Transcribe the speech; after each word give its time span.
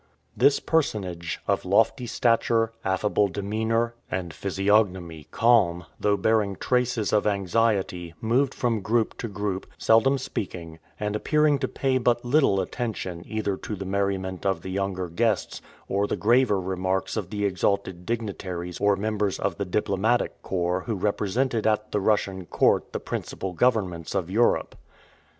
This 0.35 0.59
personage, 0.59 1.39
of 1.47 1.63
lofty 1.63 2.07
stature, 2.07 2.73
affable 2.83 3.27
demeanor, 3.27 3.93
and 4.09 4.33
physiognomy 4.33 5.27
calm, 5.29 5.85
though 5.99 6.17
bearing 6.17 6.55
traces 6.55 7.13
of 7.13 7.27
anxiety, 7.27 8.15
moved 8.19 8.55
from 8.55 8.81
group 8.81 9.15
to 9.19 9.27
group, 9.27 9.67
seldom 9.77 10.17
speaking, 10.17 10.79
and 10.99 11.15
appearing 11.15 11.59
to 11.59 11.67
pay 11.67 11.99
but 11.99 12.25
little 12.25 12.59
attention 12.61 13.23
either 13.27 13.55
to 13.57 13.75
the 13.75 13.85
merriment 13.85 14.43
of 14.43 14.63
the 14.63 14.71
younger 14.71 15.07
guests 15.07 15.61
or 15.87 16.07
the 16.07 16.17
graver 16.17 16.59
remarks 16.59 17.15
of 17.15 17.29
the 17.29 17.45
exalted 17.45 18.03
dignitaries 18.03 18.81
or 18.81 18.95
members 18.95 19.37
of 19.39 19.57
the 19.57 19.65
diplomatic 19.65 20.41
corps 20.41 20.81
who 20.87 20.95
represented 20.95 21.67
at 21.67 21.91
the 21.91 21.99
Russian 22.01 22.47
court 22.47 22.91
the 22.91 22.99
principal 22.99 23.53
governments 23.53 24.15
of 24.15 24.31
Europe. 24.31 24.73